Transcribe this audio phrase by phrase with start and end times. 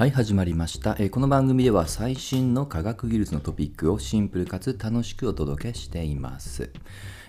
[0.00, 6.72] はい始まりました、えーこの番組では最新の科学技術のトピックをシンプルかつ楽しくお届けしています、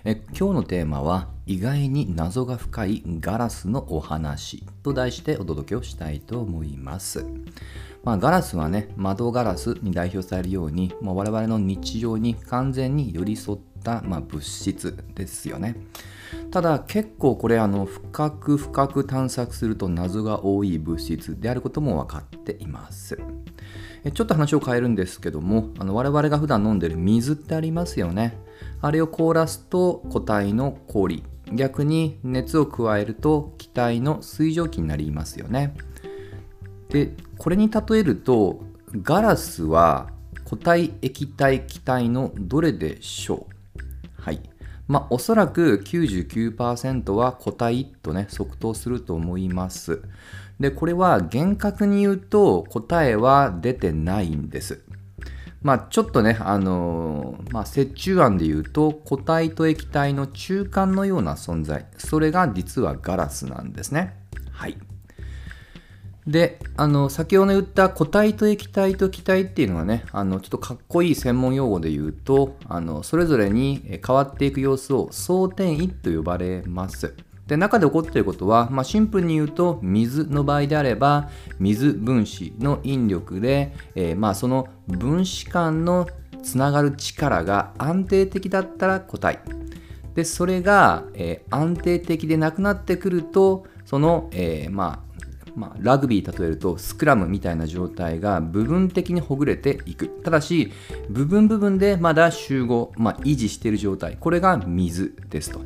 [0.04, 7.26] えー今日のテーマは意外に謎が深いガラスのお話と題してお届けをしたいと思います。
[8.04, 15.76] まあ、ガラスはね窓ガラスに代表されるように、まあ、我々の日常に完全に寄り添った、まあ、物質ですよね。
[16.52, 23.18] ただ結構これあの深く深く探索すると謎が多い物質であることも分かっています。
[24.14, 28.36] ちょっと話を変えるんですけどもあの我々が普段飲んでる水ってありますよね。
[28.82, 31.24] あれを凍らすと固体の氷。
[31.54, 35.74] 逆に熱を加えると気体の水蒸気になりますよね。
[36.90, 38.60] でこれに例えると
[39.02, 40.10] ガラスは
[40.44, 43.46] 固体液体気体のどれでしょ
[44.18, 44.22] う？
[44.22, 44.40] はい。
[44.88, 50.02] まあおそらく99%は固体とね即答すると思います。
[50.60, 54.82] でこれは厳格に言うと答えは出てないんです。
[55.62, 61.86] まあちょっとねあのーまあ折衷案で言うと固体と液体の中間のような存在。
[61.98, 64.16] それが実はガラスなんですね。
[64.50, 64.76] はい。
[66.26, 77.14] であの先ほど言った固体と液体と気体っていうのはねあのちょっとかっこいい専門用語で言うとあのそれぞれに変わっていく様子を相転位と呼ばれます。
[77.48, 81.28] で中で起こっていることは、まあ、シンプルに言うと水の場合であれば
[81.58, 86.08] 水分子の引力で、えーまあ、その分子間の
[86.42, 89.40] つながる力が安定的だったら固体。
[90.14, 95.11] でそれが、えー安定的でなくなってくるとその、えーまあ
[95.54, 100.08] まあ、ラグビー例えるとスクラムみたいな状態が部分的にほぐれていく。
[100.22, 100.72] ただし
[101.10, 104.16] 部分部分でまだ集合、まあ、維持している状態。
[104.18, 105.60] これが水ですと。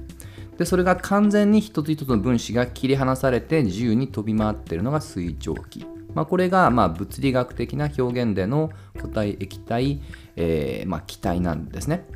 [0.59, 10.01] でそれが完全に一つ一つの分子が切り離されて自由に飛び回っているのが水蒸気、まあ、これがま物理学的な表現での固体液体、
[10.35, 12.07] えーまあ、気体なんですね。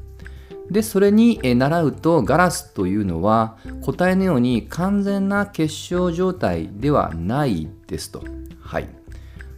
[0.71, 8.23] でそれに習うとガラスというのは固体のように完全な結晶状態ではないですと。
[8.61, 8.89] はい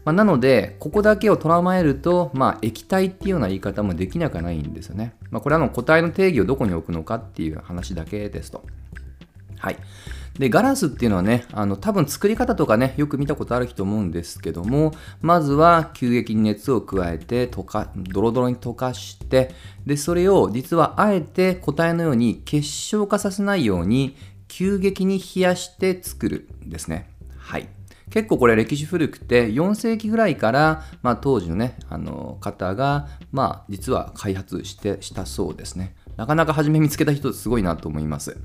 [0.05, 5.15] まあ、なのでここだけを捉えると、まあ、液体っていうような言い方もできなくはないんですよね。
[5.31, 8.65] まあ、これはの固体の定義をどこに置くのかっていう話だけですと。
[9.63, 9.77] はい。
[10.39, 19.55] で、ガラスっていうのはね、あの、多分作り方とかね、よく見たことあると思うんですけども、まずは急激に熱を加えて、溶か、ドロドロに溶かして、
[19.87, 24.17] で、それを実はあえて固体のように結晶化させないように、
[24.49, 27.09] 急激に冷やして作るんですね。
[27.39, 27.69] はい。
[28.11, 38.37] 結構これ歴史古くて4世紀ぐらいから、まあ、当時のねあの方が、まあ、実は開発してしたそうですねなかなか初め見つけた人すごいなと思います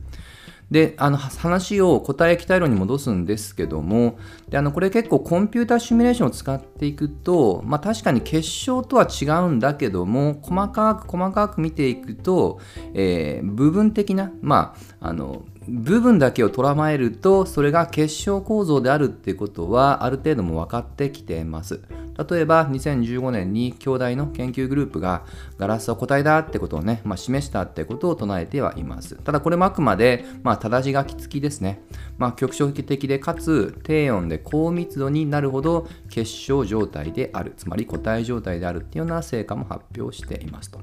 [0.72, 4.17] であの話を固体液体論に戻すんですけども
[4.50, 12.59] であのこれ結構コンピューターシミュレーションを使っていくと、まあ、確かに結晶とは違うんだけども細かく細かく見ていくと、
[12.94, 21.81] えー部分的な、まあ、あの部分だけを捉えるとそれが結晶構造であるっていうことはある程度も分かってきています。
[22.29, 25.25] 例えば2015年に兄弟の研究グループが
[25.57, 29.16] ガラスは固体だってことをね、まあ、示したってことを唱えてはいます。
[29.16, 31.81] ただこれもあくまで、まあ、正し書き付きですね、
[32.17, 37.53] まあ、局所的でかつ低温で高密度になるほど結晶状態である。
[37.57, 40.79] つまり固体状態であるっていうような成果も発表していますと。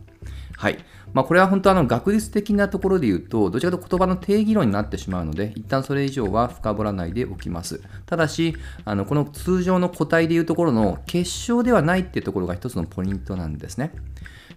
[0.57, 0.79] はい。
[1.13, 7.81] まあ、これは本当あの学術的なところで言うと、どちらかと言葉の定義論になってしまうので、一旦それ以上は深掘らないでおきます。
[8.07, 13.93] ただし、あのこの通常の固体でいうところの結晶ではないっていうところが一つのポイントなんですね。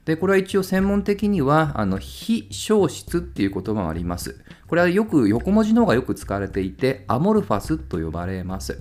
[0.06, 4.40] で、これは一応専門的には、あの非消失っていう言葉もあります。
[4.68, 8.80] これはよく横文字の方がよく使われていて、アモルファスと呼ばれます。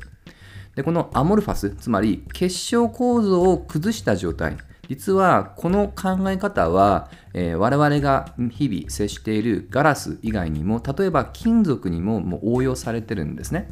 [0.76, 4.58] でこのアモルファスつまり結晶構造を崩した状態
[4.88, 13.68] 実はこの考え方は、えー我々が日々接しているガラス以外にも例えば金属にももう応用されてるんですね。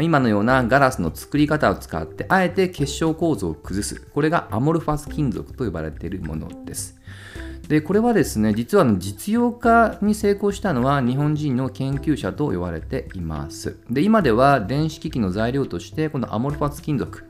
[0.00, 4.00] 今のようなガラスの作り方を使ってあえて結晶構造を崩す。
[4.00, 6.98] これがアモルファス金属と呼ばれているものです。
[7.68, 13.78] でこれはですね実は実用化に成功したのは日本人の研究者と言われています。
[13.90, 17.24] で今では電子機器の材料としてこのアモルファス金属。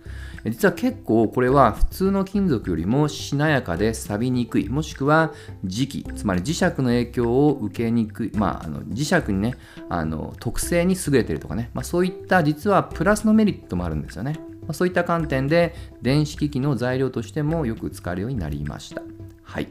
[0.45, 4.69] 実は結構これは普通の金属よりもしなやかで錆びにくい。
[4.69, 5.33] もしくは
[5.65, 9.55] 磁気つまり磁石の影響を受けにくい、まあ、あの磁石にね
[9.89, 19.03] あの特性に優れているとかね、まあ、そういった実はプラスのメリットもあるんですよね、まあ、そういった観点で電子機器の材料としてもよく使われるようになりました。
[19.45, 19.69] はい。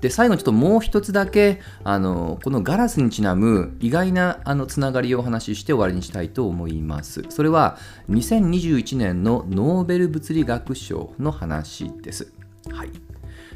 [0.00, 7.24] で最後にちょっともう一つだけあのこのガラスにちなむ意外なあのつながりをお話しして終わりにしたいと思います。
[7.28, 7.76] それは
[8.08, 12.32] 2021年のノーベル物理学賞の話です。
[12.70, 12.90] はい。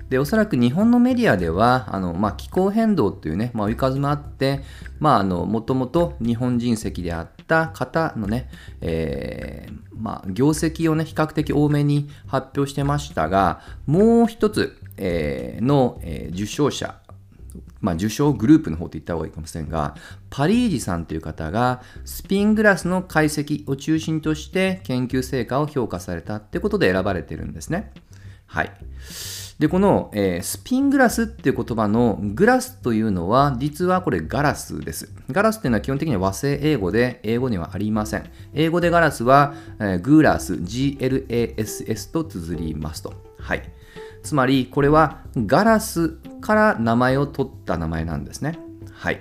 [0.09, 4.61] でおそらく日本のメディアではあの、まあ、気候変動というね、まあ、追い風もあって、
[5.01, 8.49] もともと日本人籍であった方のね、
[8.81, 17.01] えー、まあ、業績をね比較的多めに発表してましたがもう一つ、えー、の、えー、受賞者
[17.85, 19.95] まあ、受賞グループの方って言った方がいいかもしれませんが、
[20.31, 27.93] パリージさんという方がスピングラスの解析を中心として研究成果を評価されたってことで選ばれてるんですね。
[28.47, 28.73] はい。
[29.59, 35.13] で、この、えー、スピングラスっていう言葉のグラスというのは、実はこれガラスです。
[35.31, 38.25] ガラスっていうのは基本的には和製英語で、英語にはありません。
[38.55, 43.13] 英語でガラスは、えー、グラス、GLASS と綴りますと。
[43.39, 43.63] はい。
[44.25, 48.59] つまり、これはガラスから名前を取った名前なんですね。
[48.93, 49.21] はい。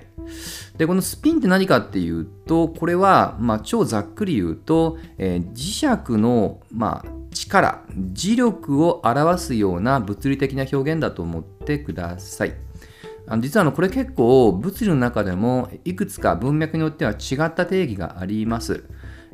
[0.77, 7.83] で、このスピンって何かっていうと、これは、まあ、超ざっくり言うと、えー、磁石の、まあ、力、
[8.13, 12.53] 磁力を表すような物理的な表現だと思ってください。
[13.25, 18.83] あの実はあのこれ結構物理の中でもいくつか文脈によっては違った定義があります。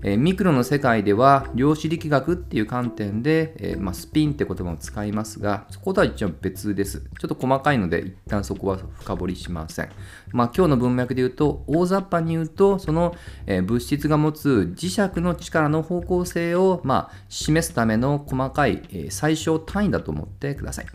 [0.01, 7.01] え、ミクロの世界では量子力学っていう観点で、え、まあ、スピンって言葉を使いますが、そことは一応別です。
[7.19, 9.90] ちょっと細かいので、一旦そこは深掘りしません。
[10.31, 13.16] まあ、今日の文脈で言うと、大雑把に言うと、その、
[13.46, 20.86] え、物質が持つ磁石の力の方向性を、まあ、示すための細かい、え最小単位だと思ってください。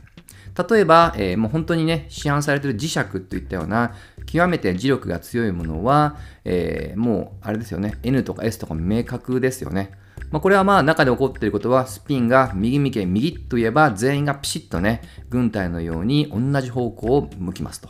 [0.69, 3.95] 例えば、えー、もう本当にね、市販されてる磁石といったような、
[4.27, 9.93] 極めて磁力が強いものは、えー、もう、あれですよね、N とか S とか明確ですよね。
[10.31, 17.89] まあ、これはまあ中で起こっていることはスピンが右向け右といえば全員がピシッとね軍隊のように同じ方向を向きますと。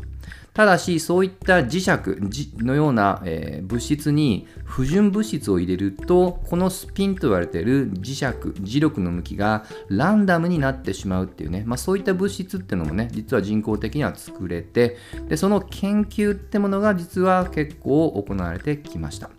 [0.55, 14.97] ただし、そういった磁石のような、えー、物質に不純物質を入れると、このスピンと言われている磁石、磁力の向きがランダムになってしまうっていうね、まあ、そういった物質っていうのもね、実は人工的には作れて、
[15.29, 19.31] でその研究ってものが実は結構行われてきました。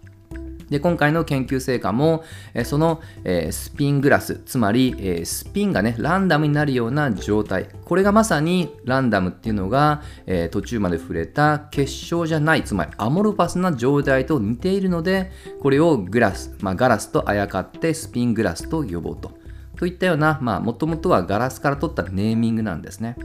[0.69, 2.23] で今回の研究成果も、
[2.53, 15.31] えその、えスピングラスつまり、えスピンがねランダムになるような状態これがまさにランダムっていうのが、え途中まで触れた結晶じゃないつまりアモルファスな状態と似ているので
[15.61, 19.31] これをグラス、まあ、ガラスとあやかってスピングラスと呼ぼうと
[19.77, 23.17] といったようなもともとはガラスから取ったネーミングなんですね。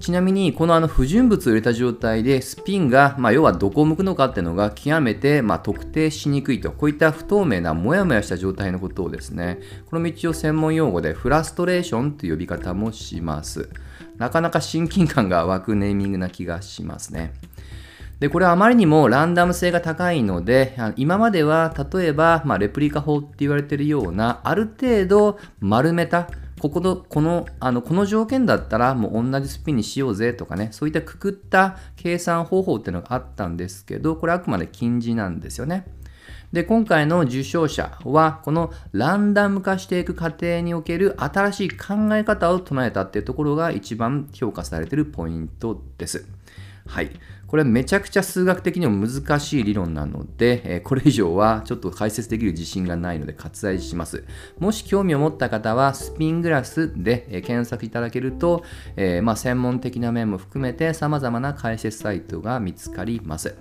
[0.00, 6.72] ちなみにこのあの不純物を入れた状態でスピンが、まあ、要はどこを向くのかっていうのが極めて、まあ、特定しにくいと。
[6.72, 9.60] こういった不透明なモヤモヤした状態のことをですね。
[9.86, 13.70] この道を専門用語でフラストレーションという呼び方もします。
[14.18, 17.32] なかなか親近感が湧くネーミングな気がしますね。
[18.20, 26.28] でこれはあまりにもランダム性が高いので今までは例えば、まあ、レプリカ法って言われているようなある程度丸めた
[26.64, 35.84] ここの、この、あの、この条件だったらもう同じスピンにしようぜとかね、そういったくくった計算方法っていうのがあったんですけど、これあくまで禁じなんですよね。
[36.54, 46.26] で、今回の受賞者は、このランダム化していく過程における新しい考え方を唱えたっていうところが一番評価されてるポイントです。
[46.86, 47.10] はい。
[47.46, 54.24] これはめちゃくちゃ数学的にも難しい理論なので、えこれ以上はちょっと解説できる自信がないので割愛します。
[54.58, 58.64] もし興味を持った方はスピングラスで、え検索いただけると、
[58.96, 63.54] えー、まあ、専門的な面も含めて様々な解説サイトが見つかります。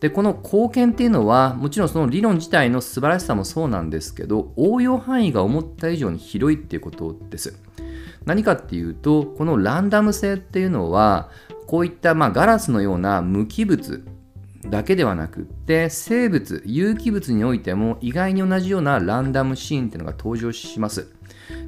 [0.00, 7.56] で、この貢献っていうのは、もちろんその理論自体の素晴らしさもそうなんですけど、応用範囲が思った以上に広いっていうことです。
[8.24, 11.30] 何かっていうと、このランダム性っていうのは、
[11.72, 14.04] こういったまガラスのような無機物
[14.66, 21.08] だけではなくって生物有機物においても意外に同じようなランダムシーンっていうのが登場します。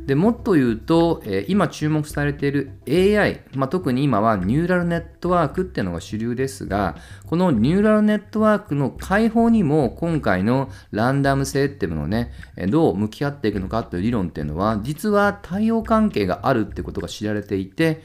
[0.04, 6.96] でもっと言うと、え、今注目されている AI、まあ、特に今はニューラルネットワークっていうのが主流ですが
[7.26, 12.32] このニューラルネットワークの解放にも今回のランダム性っていうものをね
[12.68, 18.02] どう向き合っていくのかという理論っていうのは実は対応関係があるってことが知られていて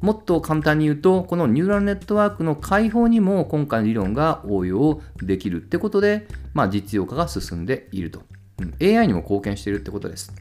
[0.00, 8.22] もっと簡単に言うと、このニューラルネットワークの解放にも今回の理論が応用できるってことで、まあ、実用化が進んでいると。
[8.80, 10.32] AI にも貢献しているってことです。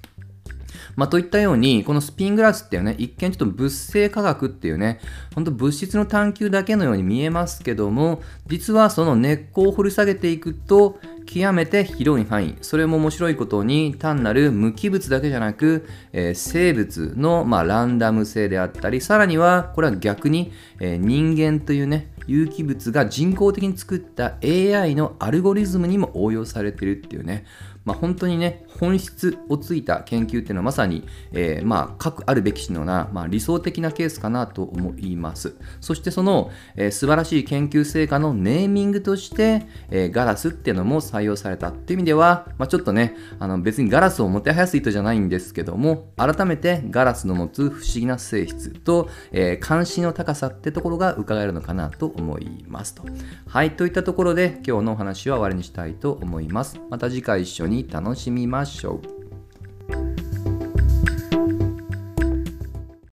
[0.96, 5.00] まあ、といったように、このスピングラスっていうね、一見ちょっと物性科学っていうね、
[5.36, 12.58] ほんと物質の探求だけのように見えますけども、実はその根っこを掘り下げていくと、極めて広い範囲。
[12.62, 27.46] それも面白いことに単なる無機物だけじゃなく、えー、生物の、まあ、ランダム性であったりさらにはこれは逆に、えー、人間というね有機物が人工的に作った AI のアルゴリズムにも応用されてるっていうね。
[27.88, 35.56] まあ、本当にね、本質をついた研究っていうのはまさに、えー、まあ、各あるべきしのような、まあ、理想的なケースかなと思います。
[35.80, 53.04] そしてその、えー、素晴らしい研究成果のネーミングとして、えー、ガラスっていうのも採用されたっていう意味では、まあ、ちょっとね、あの別にガラスをもてはやすいとじゃないんですけども、改めてガラスの持つ不思議な性質と、え関心の高さってところが伺えるのかなと思いますと。
[53.48, 56.82] はい、といったところで今日のお話は終わりにしたいと思います。
[56.90, 60.37] また次回一緒にに楽しみましょう。